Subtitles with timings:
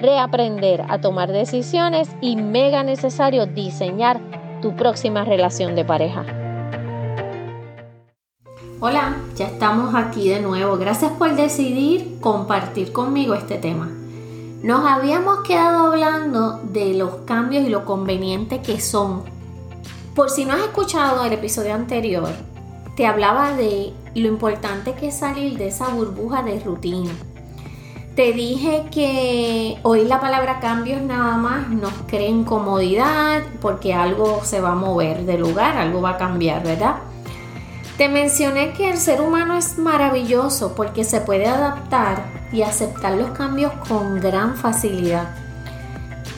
[0.00, 4.20] reaprender a tomar decisiones y mega necesario diseñar
[4.62, 6.24] tu próxima relación de pareja.
[8.80, 10.76] Hola, ya estamos aquí de nuevo.
[10.76, 13.90] Gracias por decidir compartir conmigo este tema.
[14.62, 19.22] Nos habíamos quedado hablando de los cambios y lo conveniente que son.
[20.14, 22.28] Por si no has escuchado el episodio anterior,
[22.96, 27.10] te hablaba de lo importante que es salir de esa burbuja de rutina
[28.18, 34.60] te dije que oír la palabra cambios nada más nos crea incomodidad porque algo se
[34.60, 36.96] va a mover de lugar, algo va a cambiar, ¿verdad?
[37.96, 43.30] Te mencioné que el ser humano es maravilloso porque se puede adaptar y aceptar los
[43.30, 45.28] cambios con gran facilidad.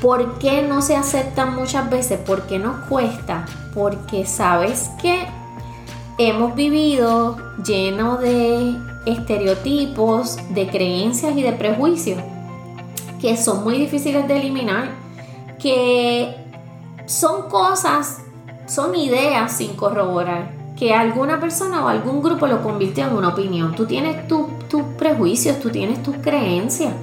[0.02, 2.18] ¿Por qué no se aceptan muchas veces?
[2.18, 3.46] ¿Por qué nos cuesta?
[3.72, 5.26] Porque sabes que
[6.18, 12.18] hemos vivido lleno de estereotipos, de creencias y de prejuicios
[13.20, 14.90] que son muy difíciles de eliminar,
[15.58, 16.34] que
[17.06, 18.22] son cosas,
[18.66, 23.74] son ideas sin corroborar, que alguna persona o algún grupo lo convirtió en una opinión.
[23.74, 26.94] Tú tienes tus prejuicios, tú tienes tus creencias,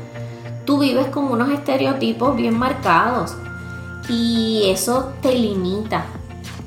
[0.66, 3.36] tú vives con unos estereotipos bien marcados
[4.10, 6.06] y eso te limita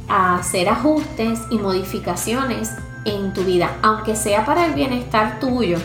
[0.08, 2.70] a hacer ajustes y modificaciones
[3.04, 5.78] en tu vida, aunque sea para el bienestar tuyo,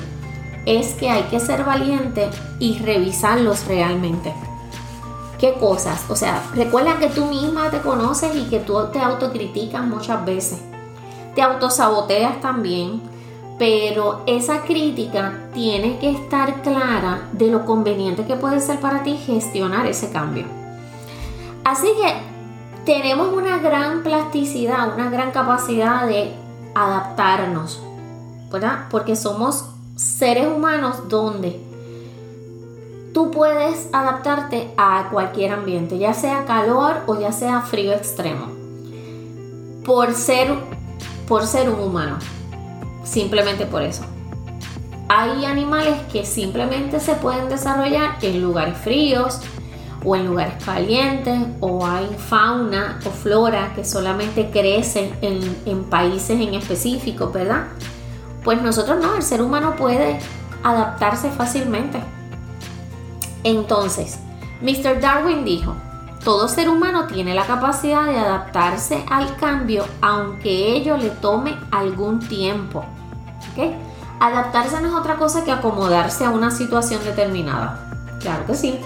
[0.65, 4.33] es que hay que ser valiente y revisarlos realmente.
[5.39, 6.05] ¿Qué cosas?
[6.09, 10.59] O sea, recuerda que tú misma te conoces y que tú te autocriticas muchas veces.
[11.35, 13.01] Te autosaboteas también,
[13.59, 19.17] pero esa crítica tiene que estar clara de lo conveniente que puede ser para ti
[19.17, 20.45] gestionar ese cambio.
[21.65, 22.13] Así que
[22.85, 26.33] tenemos una gran plasticidad, una gran capacidad de
[26.75, 27.81] adaptarnos,
[28.52, 28.86] ¿verdad?
[28.91, 29.66] Porque somos
[29.96, 31.59] seres humanos donde
[33.13, 38.47] tú puedes adaptarte a cualquier ambiente, ya sea calor o ya sea frío extremo,
[39.86, 40.53] por ser,
[41.28, 42.18] por ser un humano,
[43.06, 44.03] simplemente por eso.
[45.07, 49.40] Hay animales que simplemente se pueden desarrollar en lugares fríos,
[50.05, 56.53] o en lugares calientes o hay fauna o flora que solamente crecen en, países en
[56.53, 57.66] específico, ¿verdad?
[58.44, 60.19] Pues nosotros no, el ser humano puede
[60.63, 61.99] adaptarse fácilmente.
[63.44, 64.19] Entonces,
[64.61, 65.01] Mr.
[65.01, 65.75] Darwin dijo,
[66.23, 72.19] todo ser humano tiene la capacidad de adaptarse al cambio aunque ello le tome algún
[72.19, 72.85] tiempo.
[73.51, 73.75] ¿Okay?
[74.19, 77.79] Adaptarse no es otra cosa que acomodarse a una situación determinada.
[78.21, 78.79] Claro que sí.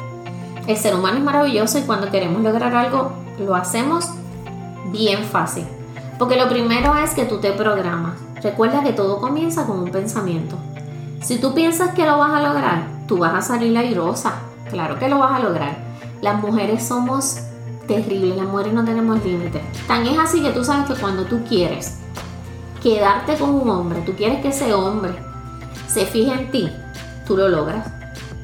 [0.69, 4.07] El ser humano es maravilloso y cuando queremos lograr algo lo hacemos
[4.91, 5.65] bien fácil.
[6.19, 8.13] Porque lo primero es que tú te programas.
[8.43, 10.57] Recuerda que todo comienza con un pensamiento.
[11.23, 14.41] Si tú piensas que lo vas a lograr, tú vas a salir airosa.
[14.69, 15.75] Claro que lo vas a lograr.
[16.21, 17.39] Las mujeres somos
[17.87, 19.63] terribles, las mujeres no tenemos límites.
[19.87, 21.97] Tan es así que tú sabes que cuando tú quieres
[22.83, 25.15] quedarte con un hombre, tú quieres que ese hombre
[25.87, 26.71] se fije en ti,
[27.25, 27.98] tú lo logras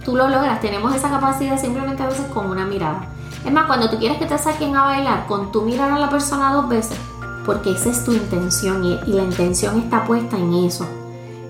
[0.06, 0.62] tú lo logras.
[0.62, 3.08] Tenemos esa capacidad simplemente a veces con una mirada.
[3.44, 6.10] Es más, cuando tú quieres que te saquen a bailar, con tu mirar a la
[6.10, 6.98] persona dos veces,
[7.46, 10.88] porque esa es tu intención y, la intención está puesta en eso.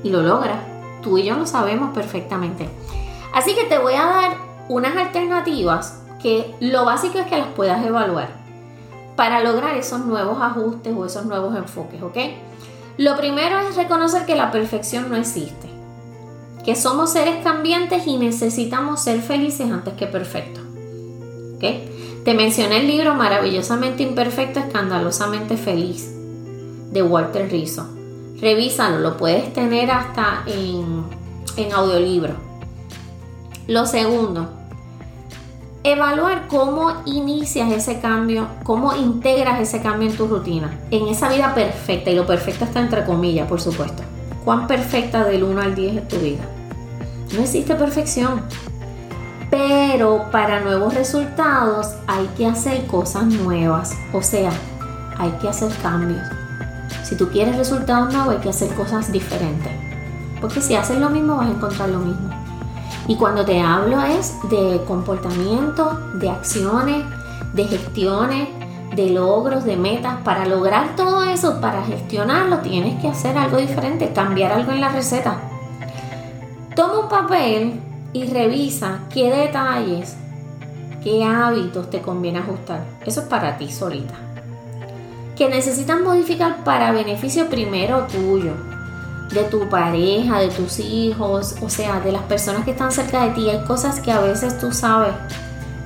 [0.04, 0.58] Y lo logras.
[1.02, 2.70] Tú y yo lo sabemos perfectamente.
[3.34, 4.38] Así que te voy a dar
[4.70, 8.30] unas alternativas que lo básico es que las puedas evaluar
[9.16, 12.18] para lograr esos nuevos ajustes o esos nuevos enfoques, ¿ok?
[12.98, 15.75] Lo primero es reconocer que la perfección no existe
[16.66, 20.66] que somos seres cambiantes y necesitamos ser felices antes que perfectos.
[22.24, 26.12] Te mencioné el libro Maravillosamente Imperfecto, Escandalosamente Feliz
[26.92, 27.88] de Walter Rizzo.
[28.40, 31.06] Revísalo, lo puedes tener hasta en,
[31.58, 32.34] en audiolibro.
[33.68, 34.50] Lo segundo,
[35.84, 41.54] evaluar cómo inicias ese cambio, cómo integras ese cambio en tu rutina, en esa vida
[41.54, 44.04] perfecta, y lo perfecto está entre comillas, por supuesto.
[44.44, 46.55] ¿Cuán perfecta del 1 al 10 es tu vida?
[47.34, 48.42] No existe perfección.
[49.50, 54.52] Pero para nuevos resultados hay que hacer cosas nuevas, o sea,
[55.18, 56.22] hay que hacer cambios.
[57.04, 59.72] Si tú quieres resultados nuevos hay que hacer cosas diferentes.
[60.42, 62.30] Porque si haces lo mismo vas a encontrar lo mismo.
[63.08, 67.06] Y cuando te hablo es de comportamiento, de acciones,
[67.54, 68.50] de gestiones,
[68.96, 70.16] de logros, de metas.
[70.24, 74.90] Para lograr todo eso, para gestionarlo, tienes que hacer algo diferente, cambiar algo en la
[74.90, 75.38] receta.
[76.76, 77.80] Toma un papel
[78.12, 80.18] y revisa qué detalles,
[81.02, 82.84] qué hábitos te conviene ajustar.
[83.06, 84.16] Eso es para ti solita.
[85.38, 88.52] Que necesitas modificar para beneficio primero tuyo,
[89.32, 93.30] de tu pareja, de tus hijos, o sea, de las personas que están cerca de
[93.30, 93.50] ti.
[93.50, 95.14] Hay cosas que a veces tú sabes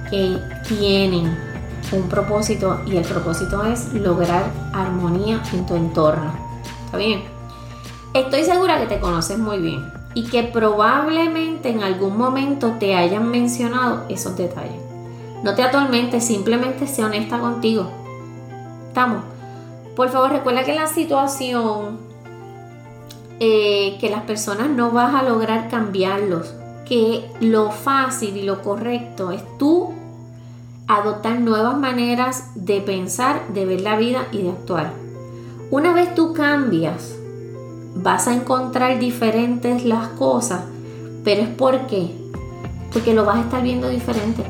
[0.09, 1.37] que tienen
[1.91, 4.43] un propósito y el propósito es lograr
[4.73, 6.33] armonía en tu entorno.
[6.85, 7.21] ¿Está bien?
[8.15, 13.31] Estoy segura que te conoces muy bien y que probablemente en algún momento te hayan
[13.31, 14.81] mencionado esos detalles.
[15.45, 17.89] No te atormentes, simplemente sea honesta contigo.
[18.89, 19.23] ¿Estamos?
[19.95, 21.99] Por favor, recuerda que la situación
[23.39, 26.53] eh, que las personas no vas a lograr cambiarlos,
[26.85, 29.93] que lo fácil y lo correcto es tú
[30.85, 34.91] adoptar nuevas maneras de pensar, de ver la vida y de actuar.
[35.71, 37.18] Una vez tú cambias,
[38.01, 40.61] vas a encontrar diferentes las cosas,
[41.23, 42.15] pero es porque,
[42.91, 44.43] porque lo vas a estar viendo diferente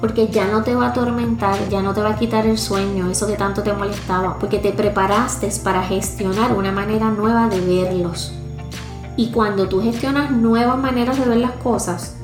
[0.00, 3.10] porque ya no te va a atormentar, ya no te va a quitar el sueño,
[3.10, 8.32] eso que tanto te molestaba, porque te preparaste para gestionar una manera nueva de verlos.
[9.16, 12.16] Y cuando tú gestionas nuevas maneras de ver las cosas,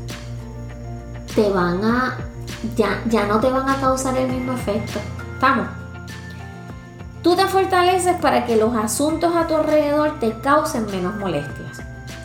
[1.35, 2.17] te van a,
[2.77, 5.01] ya, ya no te van a causar el mismo efecto.
[5.35, 5.67] ¿Estamos?
[7.25, 11.83] Tú te fortaleces para que los asuntos a tu alrededor te causen menos molestias.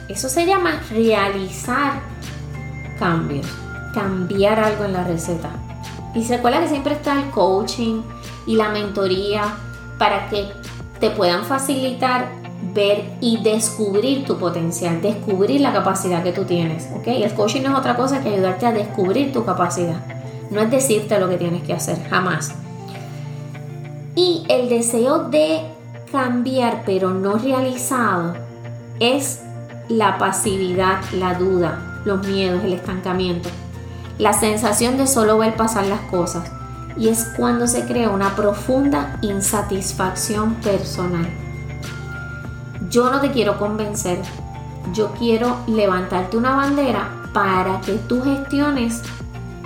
[0.07, 1.94] Eso se llama realizar
[3.00, 3.48] cambios
[3.94, 5.50] cambiar algo en la receta.
[6.13, 8.01] Y se recuerda que siempre está el coaching
[8.46, 9.44] y la mentoría
[9.98, 10.48] para que
[11.00, 12.28] te puedan facilitar
[12.74, 16.90] ver y descubrir tu potencial, descubrir la capacidad que tú tienes.
[16.95, 17.07] ¿ok?
[17.07, 20.02] El coaching no es otra cosa que ayudarte a descubrir tu capacidad.
[20.52, 22.54] No es decirte lo que tienes que hacer, jamás.
[24.16, 25.62] Y el deseo de
[26.12, 28.34] cambiar pero no realizado
[29.00, 29.42] es
[29.88, 33.50] la pasividad, la duda, los miedos, el estancamiento
[34.20, 36.52] la sensación de solo ver pasar las cosas
[36.98, 41.28] y es cuando se crea una profunda insatisfacción personal.
[42.90, 44.20] Yo no te quiero convencer,
[44.94, 49.02] yo quiero levantarte una bandera para que tú gestiones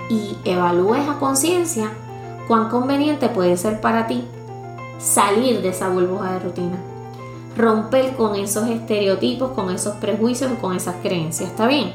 [0.10, 1.90] y evalúes a conciencia
[2.48, 4.26] cuán conveniente puede ser para ti
[5.00, 6.78] salir de esa burbuja de rutina,
[7.58, 11.94] romper con esos estereotipos, con esos prejuicios con esas creencias, ¿está bien?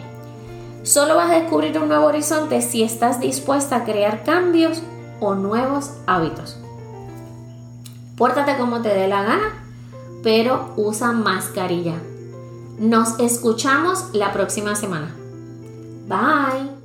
[0.82, 4.82] Solo vas a descubrir un nuevo horizonte si estás dispuesta a crear cambios
[5.20, 6.58] o nuevos hábitos.
[8.16, 9.64] Pórtate como te dé la gana,
[10.22, 11.94] pero usa mascarilla.
[12.78, 15.14] Nos escuchamos la próxima semana.
[16.08, 16.77] Bye.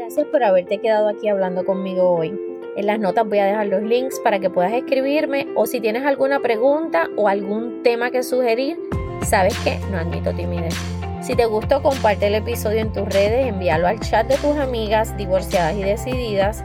[0.00, 2.34] Gracias por haberte quedado aquí hablando conmigo hoy.
[2.74, 6.06] En las notas voy a dejar los links para que puedas escribirme o si tienes
[6.06, 8.78] alguna pregunta o algún tema que sugerir,
[9.22, 10.74] sabes que no admito timidez.
[11.20, 15.14] Si te gustó, comparte el episodio en tus redes, envíalo al chat de tus amigas
[15.18, 16.64] divorciadas y decididas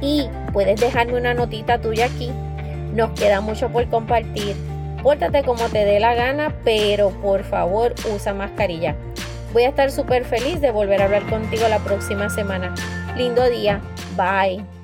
[0.00, 2.30] y puedes dejarme una notita tuya aquí.
[2.94, 4.54] Nos queda mucho por compartir.
[5.02, 8.94] Pórtate como te dé la gana, pero por favor usa mascarilla.
[9.56, 12.74] Voy a estar súper feliz de volver a hablar contigo la próxima semana.
[13.16, 13.80] Lindo día.
[14.14, 14.75] Bye.